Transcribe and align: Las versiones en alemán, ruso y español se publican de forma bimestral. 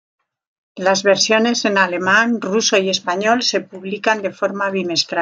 Las 0.75 1.03
versiones 1.03 1.63
en 1.65 1.77
alemán, 1.77 2.41
ruso 2.41 2.75
y 2.75 2.89
español 2.89 3.43
se 3.43 3.61
publican 3.61 4.23
de 4.23 4.31
forma 4.33 4.71
bimestral. 4.71 5.19